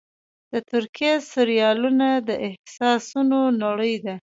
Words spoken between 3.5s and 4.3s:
نړۍ ده.